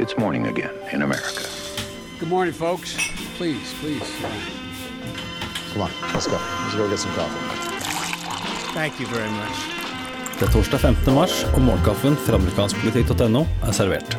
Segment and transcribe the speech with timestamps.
[0.00, 1.44] It's morning again in America.
[2.18, 2.96] Good morning, folks.
[3.36, 4.08] Please, please.
[5.72, 6.38] Come on, let's go.
[6.62, 7.36] Let's go get some coffee.
[8.72, 9.56] Thank you very much.
[10.38, 11.14] Det er torsdag 15.
[11.14, 14.16] mars, og morgenkaffen fra amerikanskpolitikk.no er servert.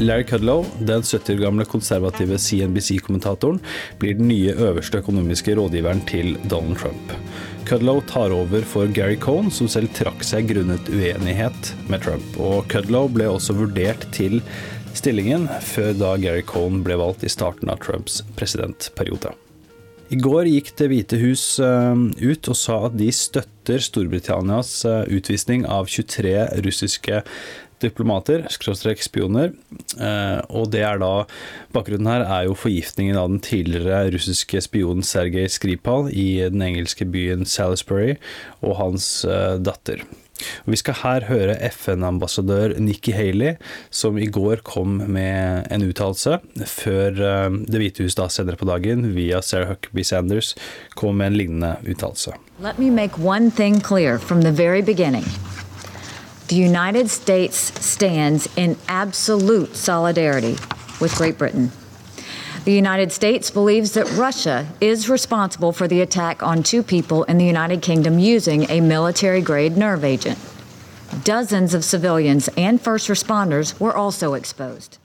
[0.00, 3.58] Larry Kudlow, den 70 år gamle konservative CNBC-kommentatoren,
[3.98, 7.14] blir den nye øverste økonomiske rådgiveren til Donald Trump.
[7.66, 12.38] Kudlow tar over for Gary Cohn, som selv trakk seg grunnet uenighet med Trump.
[12.38, 14.38] Og Kudlow ble også vurdert til
[14.94, 19.34] stillingen før da Gary Cohn ble valgt i starten av Trumps presidentperiode.
[20.08, 25.02] I går gikk Det hvite hus eh, ut og sa at de støtter Storbritannias eh,
[25.18, 26.32] utvisning av 23
[26.64, 27.22] russiske
[27.78, 29.52] diplomater, skråstrek spioner.
[30.00, 31.12] Eh, og det er da
[31.76, 37.06] Bakgrunnen her er jo forgiftningen av den tidligere russiske spionen Sergej Skripal i den engelske
[37.06, 38.16] byen Salisbury
[38.64, 39.10] og hans
[39.62, 40.02] datter.
[40.68, 43.56] Vi skal her høre FN-ambassadør Nikki Haley,
[43.90, 47.18] som i går kom med en uttalelse, før
[47.68, 50.54] Det hvite hus da senere på dagen, via Sarah Huckabee Sanders,
[50.96, 52.34] kom med en lignende uttalelse.
[52.62, 55.24] Let me make one thing clear from the very beginning.
[56.48, 59.76] The United States stands in absolute
[61.18, 61.70] Great Britain.
[62.64, 67.38] The United States believes that Russia is responsible for the attack on two people in
[67.38, 70.38] the United Kingdom using a military grade nerve agent.
[71.24, 74.98] Dozens of civilians and first responders were also exposed.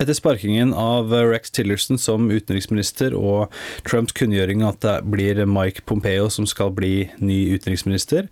[0.00, 3.52] Etter sparkingen av Rex Tillerson som utenriksminister og
[3.84, 8.30] Trumps kunngjøring at det blir Mike Pompeo som skal bli ny utenriksminister,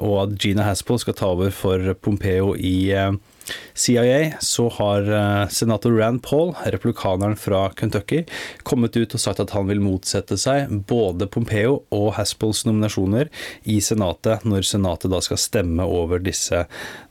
[0.00, 2.88] og at Gina Haspel skal ta over for Pompeo i
[3.74, 8.24] CIA, så har eh, senator Rand Paul, republikaneren fra Kentucky,
[8.62, 13.30] kommet ut og sagt at han vil motsette seg både Pompeo og Haspels nominasjoner
[13.68, 16.64] i Senatet, når Senatet da skal stemme over disse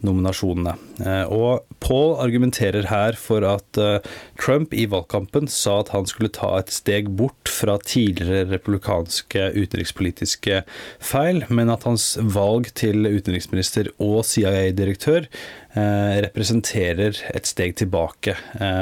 [0.05, 0.75] nominasjonene.
[1.05, 3.99] Eh, og Paul argumenterer her for at eh,
[4.41, 10.63] Trump i valgkampen sa at han skulle ta et steg bort fra tidligere republikanske utenrikspolitiske
[11.03, 15.29] feil, men at hans valg til utenriksminister og CIA-direktør
[15.75, 18.35] representerer et steg tilbake,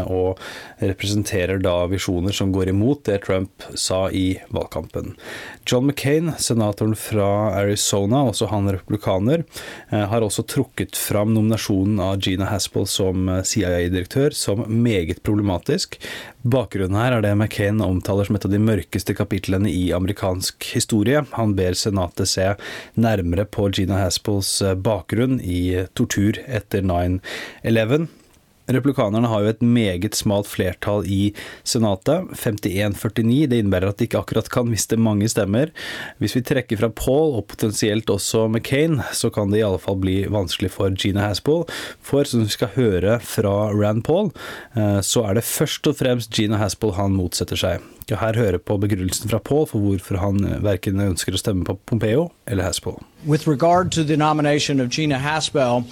[0.05, 0.39] og
[0.83, 5.15] representerer da visjoner som går imot det Trump sa i valgkampen.
[5.65, 9.45] John McCain, senatoren fra Arizona, også han republikaner,
[9.89, 15.97] har også trukket fram nominasjonen av Gina Haspel som CIA-direktør som meget problematisk.
[16.43, 21.23] Bakgrunnen her er det McCain omtaler som et av de mørkeste kapitlene i amerikansk historie.
[21.37, 22.49] Han ber senatet se
[22.99, 24.51] nærmere på Gina Haspels
[24.83, 28.09] bakgrunn i tortur etter 9-11.
[28.71, 31.33] Republikanerne har jo et meget smalt flertall i
[31.67, 33.49] Senatet, 51-49.
[33.51, 35.73] Det innebærer at de ikke akkurat kan miste mange stemmer.
[36.23, 39.99] Hvis vi trekker fra Paul, og potensielt også McCain, så kan det i alle fall
[39.99, 41.67] bli vanskelig for Gina Haspel.
[41.99, 44.31] For som vi skal høre fra Rand Paul,
[45.03, 47.83] så er det først og fremst Gina Haspel han motsetter seg.
[48.13, 52.29] Her hører på begrunnelsen fra Paul for hvorfor han verken ønsker å stemme på Pompeo
[52.47, 52.95] eller Haspel.
[53.25, 55.87] With regard to the nomination of Gina Haspel,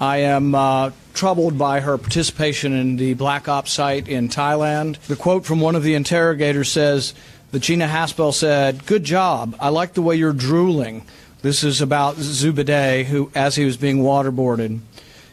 [0.00, 4.98] I am uh, troubled by her participation in the Black Ops site in Thailand.
[5.06, 7.14] The quote from one of the interrogators says
[7.52, 9.56] that Gina Haspel said, Good job.
[9.60, 11.04] I like the way you're drooling.
[11.42, 14.80] This is about Zubedee, who, as he was being waterboarded.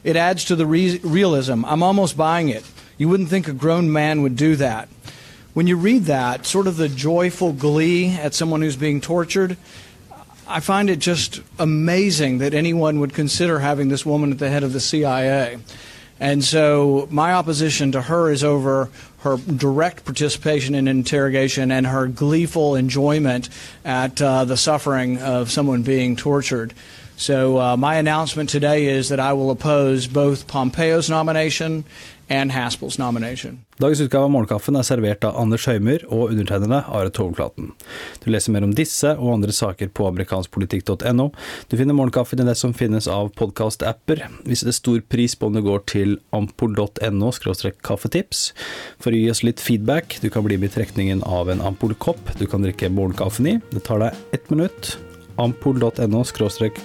[0.04, 1.66] It adds to the re- realism.
[1.66, 2.66] I'm almost buying it.
[2.98, 4.90] You wouldn't think a grown man would do that.
[5.54, 9.58] When you read that, sort of the joyful glee at someone who's being tortured,
[10.50, 14.64] I find it just amazing that anyone would consider having this woman at the head
[14.64, 15.60] of the CIA.
[16.20, 18.90] And so my opposition to her is over
[19.20, 23.50] her direct participation in interrogation and her gleeful enjoyment
[23.86, 26.74] at uh, the suffering of someone being tortured.
[27.16, 31.84] So uh, my announcement today is that I will oppose both Pompeo's nomination
[32.30, 33.60] and Haspel's nomination.
[33.80, 37.72] Dagens utgave av Morgenkaffen er servert av Anders Høymer og undertegnede Are Togflaten.
[38.24, 41.30] Du leser mer om disse og andre saker på amerikanskpolitikk.no.
[41.72, 44.26] Du finner Morgenkaffen i det som finnes av podkast-apper.
[44.46, 47.32] Vi setter stor pris på om du går til ampol.no
[47.86, 48.50] kaffetips
[49.00, 50.20] for å gi oss litt feedback.
[50.22, 53.60] Du kan bli med i trekningen av en Ampol-kopp du kan drikke morgenkaffen i.
[53.72, 54.98] Det tar deg ett minutt.
[55.40, 56.24] ampol.no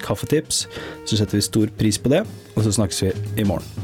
[0.06, 0.66] kaffetips.
[1.04, 2.22] Så setter vi stor pris på det,
[2.54, 3.83] og så snakkes vi i morgen.